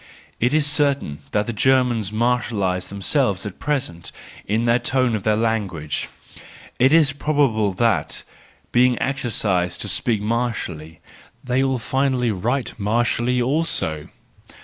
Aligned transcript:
—It 0.39 0.51
is 0.51 0.65
certain 0.65 1.19
that 1.29 1.45
the 1.45 1.53
Germans 1.53 2.11
martialise 2.11 2.87
themselves 2.87 3.45
at 3.45 3.59
present 3.59 4.11
in 4.47 4.65
the 4.65 4.79
tone 4.79 5.15
of 5.15 5.21
their 5.21 5.35
language: 5.35 6.09
it 6.79 6.91
is 6.91 7.13
probable 7.13 7.71
that, 7.73 8.23
being 8.71 8.99
exercised 8.99 9.79
to 9.81 9.87
speak 9.87 10.19
martially, 10.19 11.01
they 11.43 11.63
will 11.63 11.77
finally 11.77 12.31
write 12.31 12.79
martially 12.79 13.39
also. 13.39 14.07